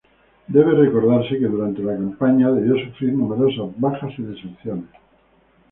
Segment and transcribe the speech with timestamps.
[0.55, 4.89] Debe recordarse que durante la campaña debió sufrir numerosas bajas y deserciones.